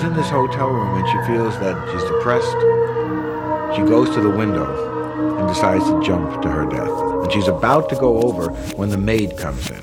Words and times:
she's 0.00 0.08
in 0.08 0.14
this 0.14 0.30
hotel 0.30 0.70
room 0.70 0.96
and 0.98 1.08
she 1.08 1.30
feels 1.30 1.58
that 1.58 1.76
she's 1.92 2.02
depressed. 2.04 3.76
She 3.76 3.82
goes 3.82 4.08
to 4.14 4.20
the 4.20 4.30
window 4.30 5.38
and 5.38 5.46
decides 5.46 5.84
to 5.84 6.00
jump 6.02 6.40
to 6.42 6.50
her 6.50 6.66
death. 6.66 6.88
And 6.88 7.32
she's 7.32 7.48
about 7.48 7.88
to 7.90 7.96
go 7.96 8.22
over 8.22 8.50
when 8.76 8.88
the 8.88 8.96
maid 8.96 9.36
comes 9.36 9.70
in 9.70 9.82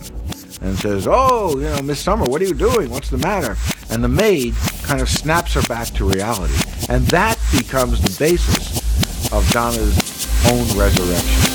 and 0.62 0.78
says, 0.80 1.08
Oh, 1.08 1.58
you 1.58 1.66
know, 1.66 1.82
Miss 1.84 2.00
Summer, 2.00 2.26
what 2.26 2.42
are 2.42 2.46
you 2.46 2.56
doing? 2.56 2.90
What's 2.90 3.10
the 3.10 3.20
matter? 3.20 3.56
And 3.92 4.04
the 4.04 4.10
maid 4.10 4.56
kind 4.84 5.02
of 5.02 5.10
snaps 5.10 5.54
her 5.54 5.62
back 5.64 5.88
to 5.90 6.06
reality. 6.06 6.56
And 6.90 7.06
that 7.08 7.38
becomes 7.52 8.02
the 8.02 8.18
basis 8.18 9.32
of 9.32 9.48
Donna's 9.52 10.48
own 10.48 10.80
resurrection. 10.80 11.47